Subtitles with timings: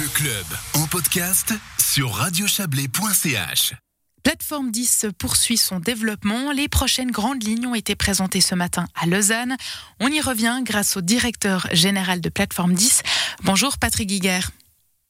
[0.00, 0.44] Le club
[0.74, 3.72] en podcast sur radiochablais.ch.
[4.22, 6.52] Plateforme 10 poursuit son développement.
[6.52, 9.56] Les prochaines grandes lignes ont été présentées ce matin à Lausanne.
[9.98, 13.02] On y revient grâce au directeur général de Plateforme 10.
[13.42, 14.40] Bonjour Patrick Guiguer.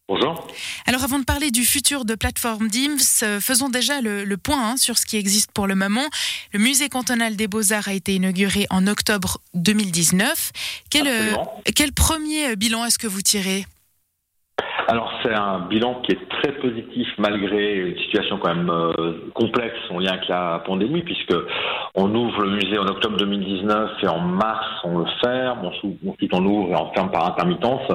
[0.08, 0.46] Bonjour.
[0.86, 4.96] Alors avant de parler du futur de Plateforme DIMS, faisons déjà le, point hein, sur
[4.96, 6.06] ce qui existe pour le moment.
[6.54, 10.52] Le musée cantonal des beaux-arts a été inauguré en octobre 2019.
[10.88, 11.34] Quel, euh,
[11.74, 13.66] quel premier bilan est-ce que vous tirez?
[14.88, 19.78] Alors c'est un bilan qui est très positif malgré une situation quand même euh, complexe
[19.90, 21.34] en lien avec la pandémie puisque
[21.94, 26.44] on ouvre le musée en octobre 2019 et en mars on le ferme, ensuite on
[26.44, 27.88] ouvre et on ferme par intermittence.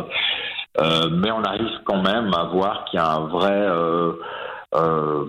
[0.79, 4.13] Euh, mais on arrive quand même à voir qu'il y a un vrai euh,
[4.75, 5.25] euh,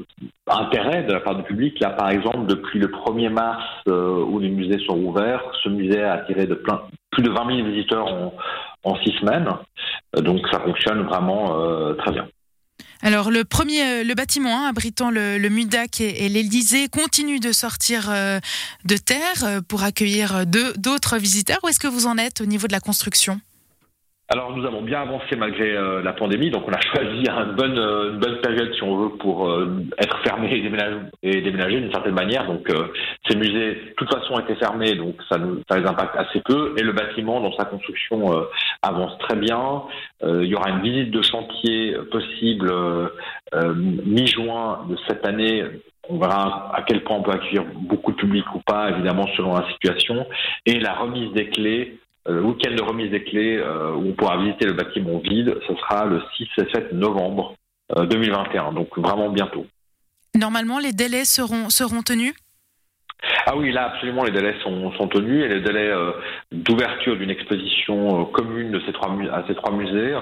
[0.47, 1.79] intérêt de la part du public.
[1.81, 6.15] Là, par exemple, depuis le 1er mars où les musées sont ouverts, ce musée a
[6.15, 8.07] attiré de plein, plus de 20 000 visiteurs
[8.85, 9.49] en six semaines.
[10.19, 11.57] Donc ça fonctionne vraiment
[11.95, 12.27] très bien.
[13.03, 18.97] Alors le premier, le bâtiment hein, abritant le, MUDAC et, l'Élysée continue de sortir de
[18.97, 21.59] terre pour accueillir d'autres visiteurs.
[21.63, 23.41] Où est-ce que vous en êtes au niveau de la construction?
[24.35, 27.79] Alors nous avons bien avancé malgré euh, la pandémie, donc on a choisi une bonne,
[27.79, 30.53] euh, une bonne période si on veut pour euh, être fermé
[31.23, 32.45] et déménager, d'une certaine manière.
[32.47, 32.69] Donc
[33.29, 36.75] ces musées, de toute façon, étaient fermés, donc ça, nous, ça les impacte assez peu.
[36.77, 38.45] Et le bâtiment, dans sa construction,
[38.83, 39.83] avance très bien.
[40.23, 42.73] il y aura une visite de chantier possible
[44.05, 45.65] mi-juin de cette année
[46.09, 49.55] on verra à quel point on peut accueillir beaucoup de public ou pas, évidemment selon
[49.55, 50.27] la situation,
[50.67, 54.39] et la remise des clés le week-end de remise des clés euh, où on pourra
[54.39, 57.55] visiter le bâtiment vide, ce sera le 6 et 7 novembre
[57.97, 59.67] 2021, euh, donc vraiment bientôt.
[60.35, 62.35] Normalement, les délais seront, seront tenus?
[63.47, 66.13] Ah oui, là absolument les délais sont, sont tenus et les délais euh,
[66.53, 70.15] d'ouverture d'une exposition euh, commune de ces trois à ces trois musées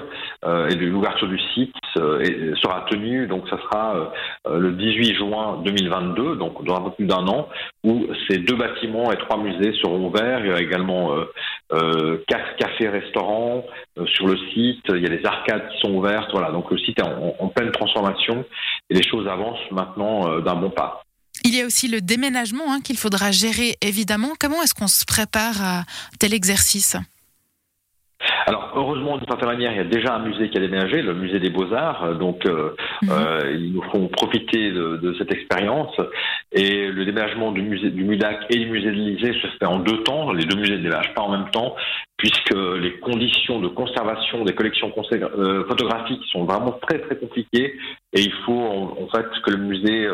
[0.45, 4.11] euh, et de l'ouverture du site sera tenu donc ça sera
[4.49, 7.47] le 18 juin 2022 donc dans un peu plus d'un an
[7.83, 10.39] où ces deux bâtiments et trois musées seront ouverts.
[10.43, 11.11] Il y a également
[11.69, 13.63] quatre cafés restaurants
[14.07, 14.83] sur le site.
[14.89, 16.31] Il y a des arcades qui sont ouvertes.
[16.31, 18.43] Voilà donc le site est en, en pleine transformation
[18.89, 21.03] et les choses avancent maintenant d'un bon pas.
[21.45, 24.29] Il y a aussi le déménagement hein, qu'il faudra gérer évidemment.
[24.39, 25.83] Comment est-ce qu'on se prépare à
[26.19, 26.95] tel exercice?
[28.45, 31.13] Alors heureusement, d'une certaine manière, il y a déjà un musée qui a déménagé, le
[31.13, 32.03] musée des Beaux-Arts.
[32.03, 33.09] Euh, donc euh, mhm.
[33.11, 35.95] euh, ils nous font profiter de, cette expérience.
[36.51, 39.79] Et le déménagement du musée du MUDAC et du musée de l'Élysée se fait en
[39.79, 40.31] deux temps.
[40.31, 41.75] Les deux musées ne déménagent pas en même temps,
[42.23, 47.75] puisque les conditions de conservation des collections photographiques sont vraiment très très compliquées.
[48.13, 50.07] Et il faut en, fait que le musée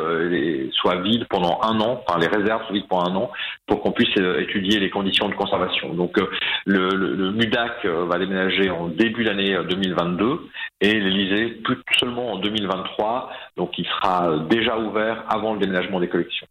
[0.71, 3.31] soit vide pendant un an, enfin les réserves soient vides pendant un an,
[3.67, 5.93] pour qu'on puisse étudier les conditions de conservation.
[5.93, 6.17] Donc
[6.65, 10.37] le, MUDAC va déménager en début d'année 2022 euh,
[10.81, 13.29] et l'Elysée plus seulement en 2023.
[13.55, 16.47] Donc il sera déjà ouvert avant le déménagement des collections.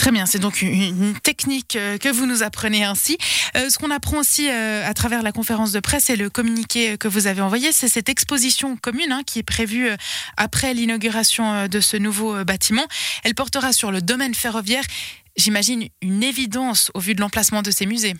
[0.00, 3.18] Très bien, c'est donc une technique euh, que vous nous apprenez ainsi.
[3.54, 7.06] Euh, ce qu'on apprend aussi à travers la conférence de presse et le communiqué que
[7.06, 9.90] vous avez envoyé, c'est cette exposition commune hein, qui est prévue
[10.38, 12.86] après l'inauguration de ce nouveau bâtiment.
[13.24, 14.84] Elle portera sur le domaine ferroviaire.
[15.36, 18.14] J'imagine une évidence au vu de l'emplacement de ces musées.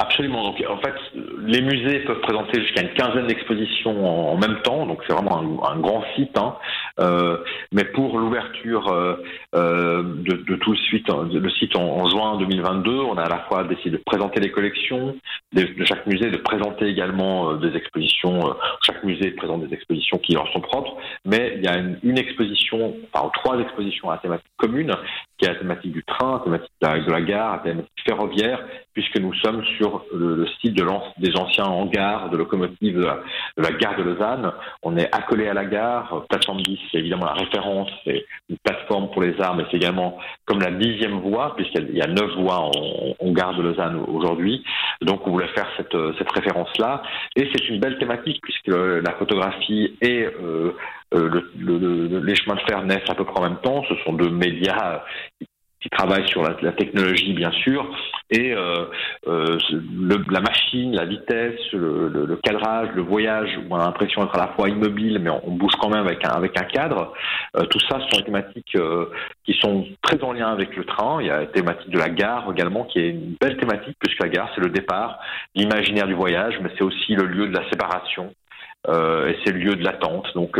[0.00, 0.44] Absolument.
[0.44, 0.94] Donc, en fait,
[1.44, 5.78] les musées peuvent présenter jusqu'à une quinzaine d'expositions en, même temps, donc c'est vraiment un,
[5.78, 6.38] grand site.
[6.38, 6.56] Hein.
[7.00, 7.36] Euh,
[7.70, 9.16] mais pour l'ouverture euh,
[9.54, 13.40] euh de, de, tout le site, le site en, juin 2022, on a à la
[13.40, 15.16] fois décidé de présenter les collections
[15.52, 18.40] de, chaque musée, de présenter également des expositions.
[18.80, 20.96] Chaque musée présente des expositions qui leur sont propres,
[21.26, 24.94] mais il y a une, exposition, enfin trois expositions à thématique commune,
[25.36, 29.18] qui est la thématique du train, la thématique de la, gare, la thématique ferroviaire, puisque
[29.18, 30.84] nous sommes sur le, le site de
[31.18, 34.52] des anciens hangars de locomotives de la, gare de Lausanne.
[34.82, 36.24] On est accolé à la gare.
[36.28, 37.88] Plateforme 10, c'est évidemment la référence.
[38.04, 42.02] C'est une plateforme pour les arts, mais c'est également comme la dixième voie, puisqu'il y
[42.02, 42.70] a neuf voies
[43.20, 44.64] en, gare de Lausanne aujourd'hui.
[45.02, 47.02] Donc, on voulait faire cette, cette référence-là.
[47.36, 50.74] Et c'est une belle thématique, puisque la photographie et euh,
[51.12, 53.84] euh, le, les chemins de fer naissent à peu près en même temps.
[53.88, 55.02] Ce sont deux médias
[55.38, 55.46] qui
[55.88, 57.90] travaille sur la, la, technologie bien sûr
[58.30, 58.84] et euh,
[59.26, 64.22] euh, le, la machine, la vitesse, le, le, cadrage, le voyage où on a l'impression
[64.22, 67.12] d'être à la fois immobile mais on, bouge quand même avec un avec un cadre.
[67.56, 69.06] Euh, tout ça sont des thématiques euh,
[69.44, 71.20] qui sont très en lien avec le train.
[71.20, 74.20] Il y a la thématique de la gare également qui est une belle thématique puisque
[74.20, 75.18] la gare c'est le départ,
[75.54, 78.34] l'imaginaire du voyage, mais c'est aussi le lieu de la séparation.
[78.88, 80.26] Euh, et c'est le lieu de l'attente.
[80.34, 80.58] Donc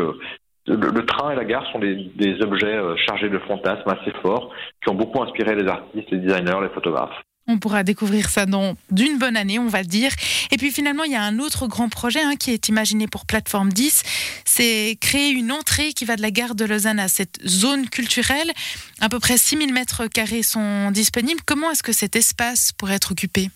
[0.66, 4.50] le, train et la gare sont des, objets euh, chargés de fantasmes assez forts
[4.82, 7.16] qui ont beaucoup inspiré les artistes, les designers, les photographes.
[7.46, 10.12] On pourra découvrir ça dans d'une bonne année, on va dire.
[10.52, 13.26] Et puis finalement, il y a un autre grand projet hein, qui est imaginé pour
[13.26, 14.02] Plateforme 10.
[14.44, 18.52] C'est créer une entrée qui va de la gare de Lausanne à cette zone culturelle.
[19.00, 21.40] À peu près 6000 mètres carrés sont disponibles.
[21.44, 23.48] Comment est-ce que cet espace pourrait être occupé?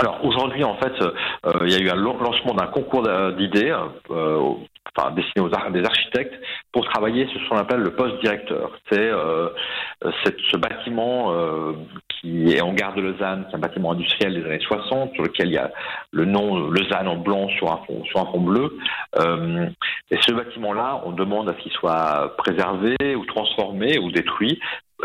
[0.00, 1.12] Alors aujourd'hui, en fait, euh,
[1.66, 3.02] il y a eu un lancement d'un concours
[3.36, 3.70] d'idées
[4.10, 4.54] euh,
[4.96, 6.32] enfin, destiné aux des architectes
[6.72, 8.70] pour travailler sur ce qu'on appelle le poste directeur.
[8.90, 9.50] C'est euh,
[10.02, 11.34] ce bâtiment
[12.08, 15.22] qui est en gare de Lausanne, qui est un bâtiment industriel des années 60, sur
[15.22, 15.70] lequel il y a
[16.12, 18.78] le nom Lausanne en blanc sur un fond, sur un fond bleu.
[19.18, 24.58] et ce bâtiment-là, on demande à ce qu'il soit préservé ou transformé ou détruit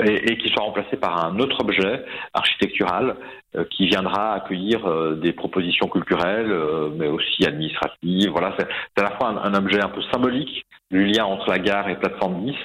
[0.03, 2.03] et, et qui soit remplacé par un autre objet
[2.33, 3.15] architectural
[3.56, 8.30] euh, qui viendra accueillir euh, des propositions culturelles, euh, mais aussi administratives.
[8.31, 11.89] Voilà, c'est à la fois un, objet un peu symbolique du lien entre la gare
[11.89, 12.56] et plateforme 10,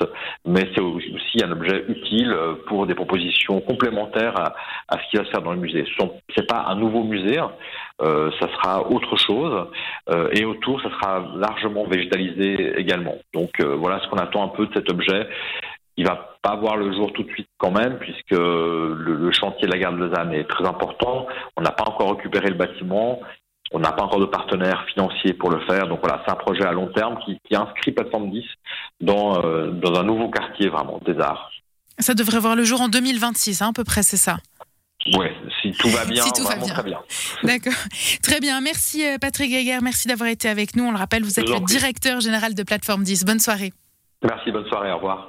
[0.47, 2.35] mais c'est aussi un objet utile
[2.67, 4.55] pour des propositions complémentaires à,
[4.89, 5.85] à ce qui va se faire dans le musée.
[5.99, 7.51] Ce n'est pas un nouveau musée, hein.
[7.99, 9.67] ça sera autre chose,
[10.33, 13.17] et autour, ça sera largement végétalisé également.
[13.33, 15.27] Donc voilà ce qu'on attend un peu de cet objet
[16.01, 19.73] il va pas voir le jour tout de suite quand même, puisque le, chantier de
[19.73, 21.27] la gare de Lausanne est très important.
[21.59, 23.21] On n'a pas encore récupéré le bâtiment.
[23.71, 25.89] On n'a pas encore de partenaire financier pour le faire.
[25.89, 28.43] Donc voilà, c'est un projet à long terme qui, inscrit Plateforme 10
[29.03, 31.51] dans, euh, dans un nouveau quartier vraiment des arts.
[31.99, 34.39] Ça devrait voir le jour en 2026, hein, à peu près, c'est ça?
[35.19, 35.27] Oui,
[35.61, 36.67] si tout va bien, tout va bien.
[36.67, 37.01] très bien.
[37.43, 37.85] D'accord.
[38.23, 38.63] Très bien.
[38.63, 40.85] Merci euh, Patrick Gaguerre, merci d'avoir été avec nous.
[40.85, 43.27] On le rappelle, vous êtes le directeur général de Plateforme 10.
[43.27, 43.75] Bonne soirée.
[44.23, 45.29] Merci, bonne soirée, au revoir.